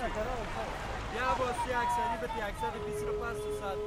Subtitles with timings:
[0.00, 3.78] یا با سی اکسانی به تی اکسانی بیسی رو پس تو ساعت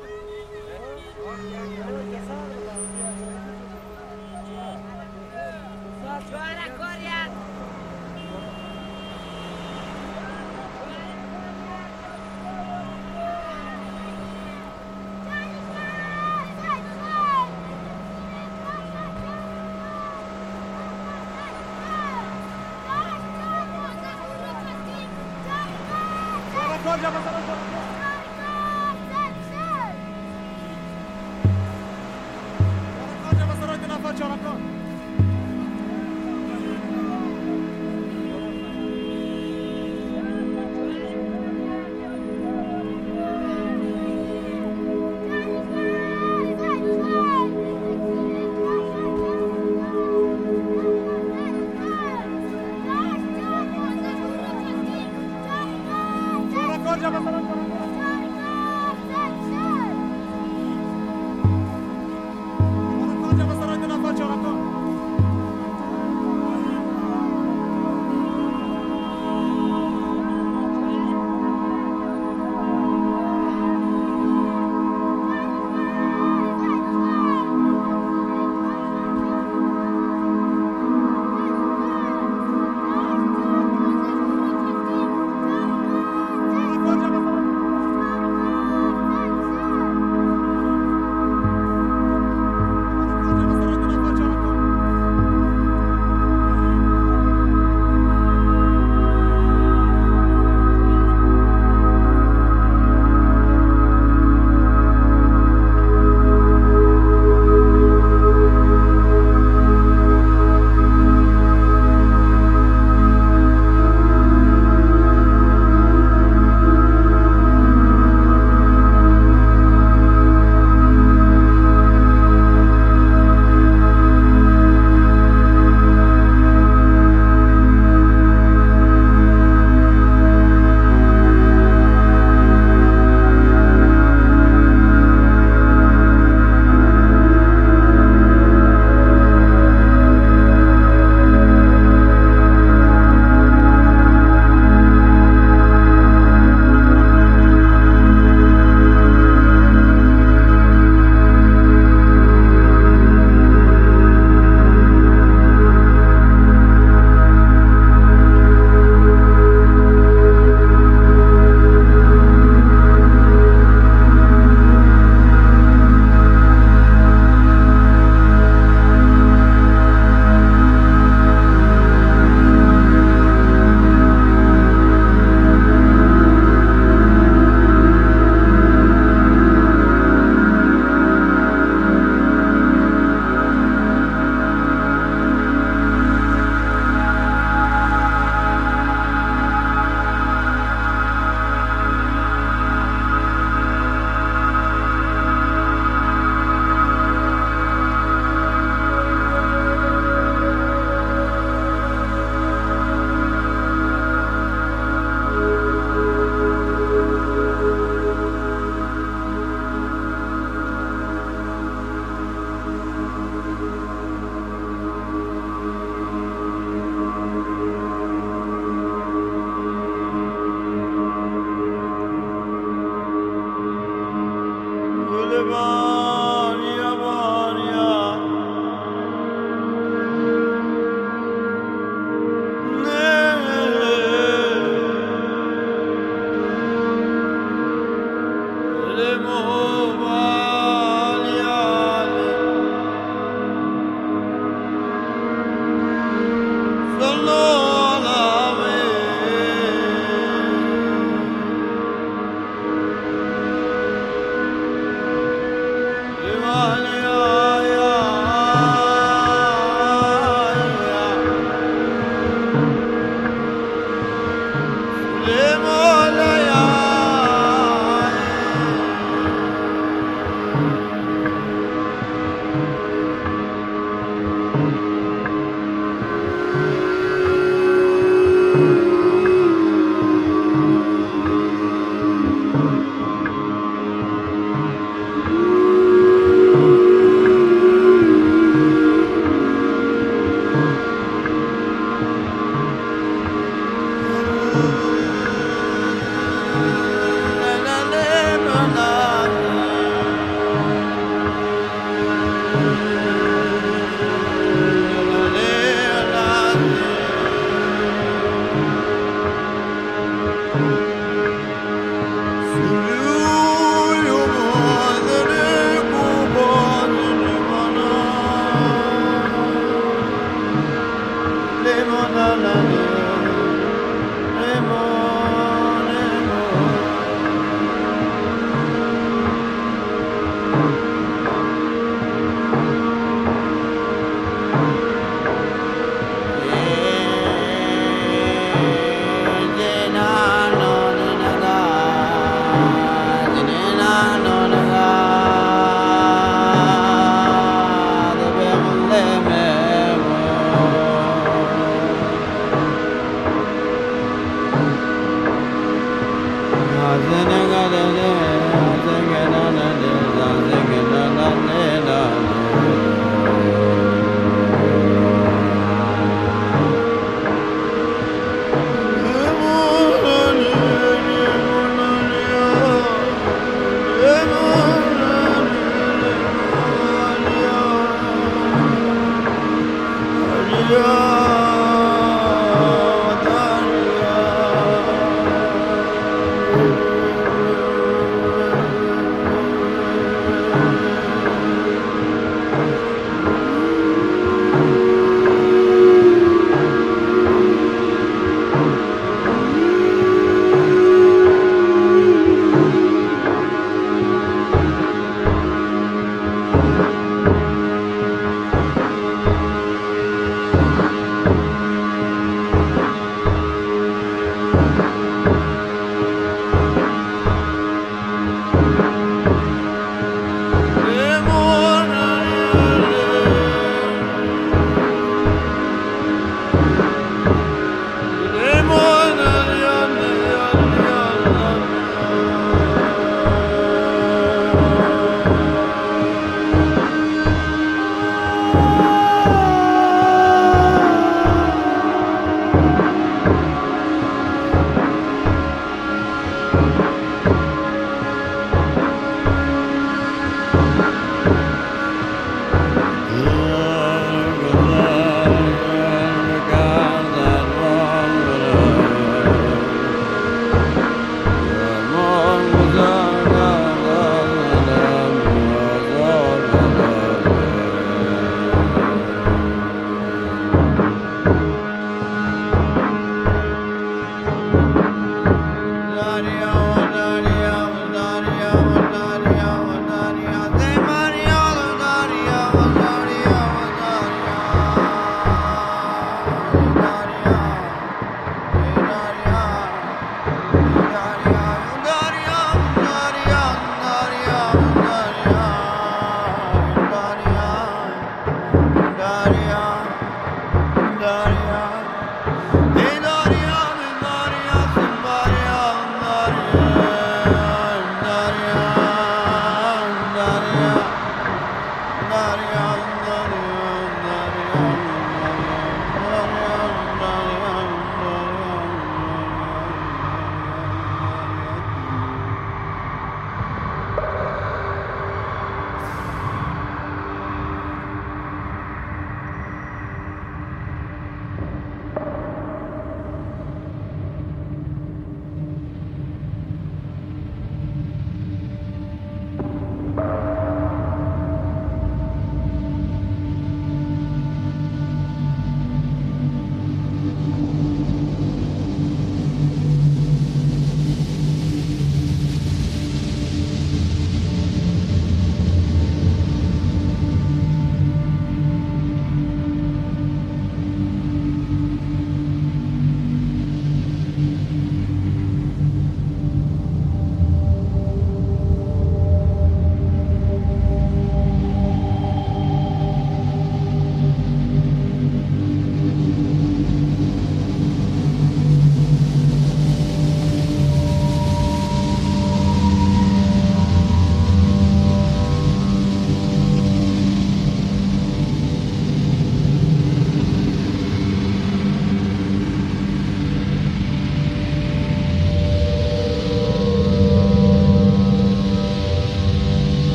[26.97, 27.34] Yeah.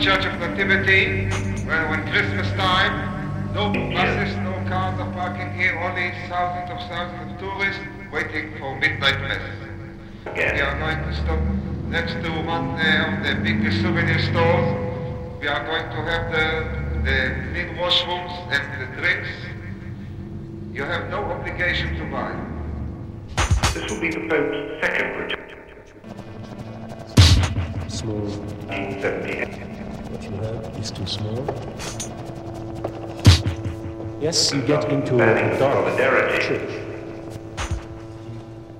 [0.00, 1.28] Church of Nativity,
[1.66, 7.32] when, when Christmas time, no buses, no cars are parking here, only thousands of thousands
[7.32, 9.42] of tourists waiting for midnight mass.
[10.34, 10.54] Yes.
[10.54, 11.38] We are going to stop
[11.90, 15.38] next to one uh, of the big souvenir stores.
[15.38, 16.64] We are going to have the,
[17.04, 19.28] the clean washrooms and the drinks.
[20.72, 22.32] You have no obligation to buy.
[23.74, 25.44] This will be the Pope's second return.
[27.90, 28.16] Small.
[28.70, 29.79] 1978.
[30.30, 30.36] You
[30.80, 31.44] is too small.
[34.20, 35.98] Yes, you get into a dark
[36.40, 36.70] church.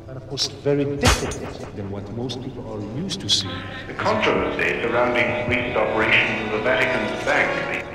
[0.07, 3.63] And of course, very different than what most people are used to seeing.
[3.89, 7.87] The controversy surrounding Greece's operations of the Vatican's bank.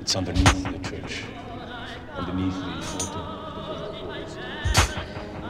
[0.00, 1.24] It's underneath the church,
[2.16, 4.38] underneath the altar of the Holy Eucharist.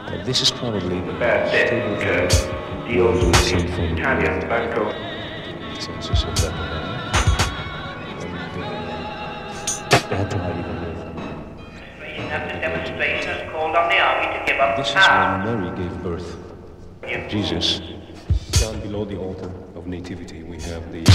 [0.05, 2.58] But this is probably the Bad
[2.89, 3.93] deals with the.
[3.93, 4.91] Italian Banco.
[14.77, 16.37] This is when Mary gave birth.
[17.29, 17.81] Jesus.
[18.59, 21.05] Down below the altar of Nativity, we have the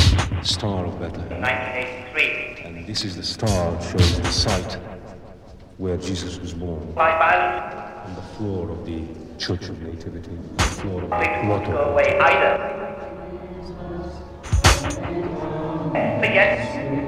[0.43, 1.41] Star of Bethlehem.
[1.43, 2.65] 1983.
[2.65, 4.79] And this is the star showing the site
[5.79, 6.95] where Jesus was born.
[6.97, 11.77] On the floor of the Church of Nativity, the floor of the they won't go
[11.77, 12.57] away either.
[16.21, 17.04] Forget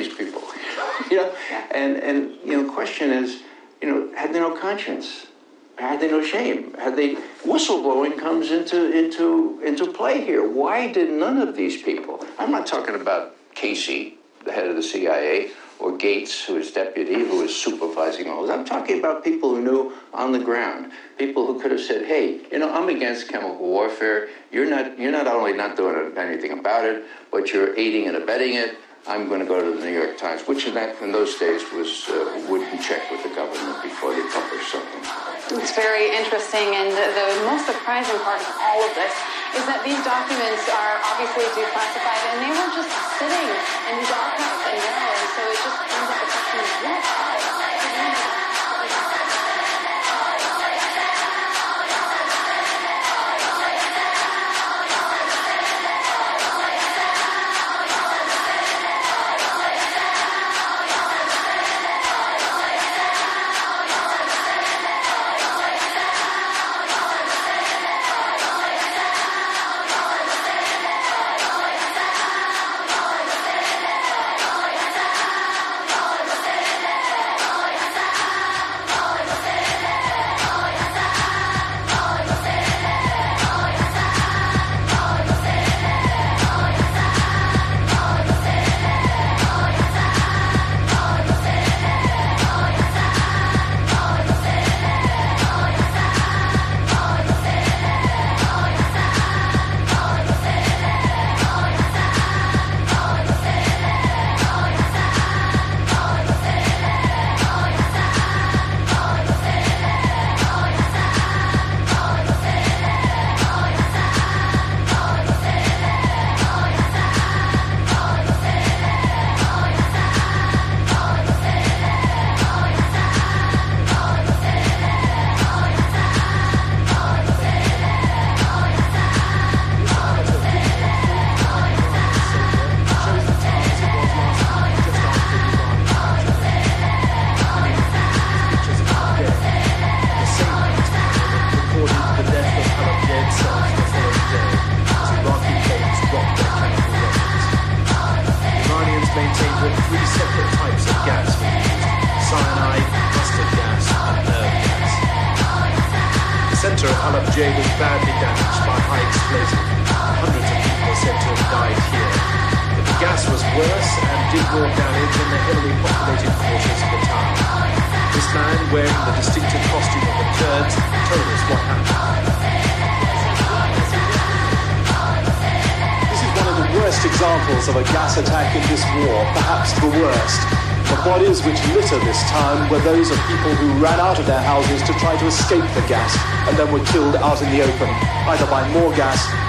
[0.00, 0.42] these people,
[1.10, 1.34] you know,
[1.70, 3.42] and, and, you know, the question is,
[3.80, 5.26] you know, had they no conscience?
[5.76, 6.74] Had they no shame?
[6.74, 7.14] Had they,
[7.44, 10.46] whistleblowing comes into, into, into play here.
[10.46, 14.82] Why did none of these people, I'm not talking about Casey, the head of the
[14.82, 18.50] CIA, or Gates, who is deputy, who is supervising all this.
[18.50, 22.40] I'm talking about people who knew on the ground, people who could have said, "Hey,
[22.52, 24.28] you know, I'm against chemical warfare.
[24.52, 24.98] You're not.
[24.98, 28.76] You're not only not doing anything about it, but you're aiding and abetting it.
[29.08, 31.64] I'm going to go to the New York Times, which in that in those days
[31.72, 35.02] was uh, wouldn't check with the government before they published something.
[35.56, 39.10] It's very interesting, and the, the most surprising part of all of this
[39.56, 43.48] is that these documents are obviously declassified, and they were just sitting
[43.88, 44.36] in Yale,
[44.68, 44.78] and
[45.34, 46.19] so it just up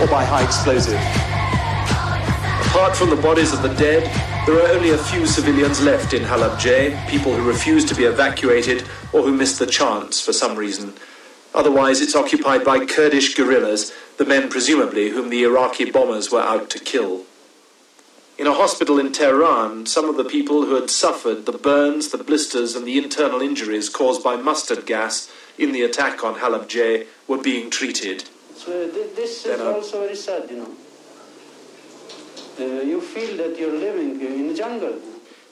[0.02, 0.99] or by high explosive.
[2.72, 4.03] Apart from the bodies of the dead,
[4.48, 8.84] there are only a few civilians left in Halabja, people who refused to be evacuated
[9.14, 10.94] or who missed the chance for some reason.
[11.53, 16.72] Otherwise, it's occupied by Kurdish guerrillas, the men presumably whom the Iraqi bombers were out
[16.72, 17.26] to kill.
[18.40, 22.18] In a hospital in Tehran, some of the people who had suffered the burns, the
[22.18, 27.38] blisters, and the internal injuries caused by mustard gas in the attack on Halabja were
[27.38, 28.31] being treated.
[28.64, 30.72] So th- this Then is also very sad, you know.
[32.60, 35.00] Uh, you feel that you're living in the jungle.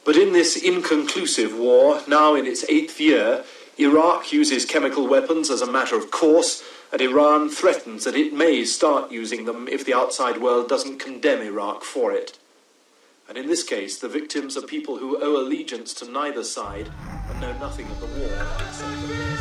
[0.06, 3.44] But in this inconclusive war, now in its eighth year,
[3.80, 6.62] Iraq uses chemical weapons as a matter of course,
[6.92, 11.42] and Iran threatens that it may start using them if the outside world doesn't condemn
[11.42, 12.38] Iraq for it.
[13.28, 16.92] And in this case, the victims are people who owe allegiance to neither side
[17.28, 19.40] and know nothing of the war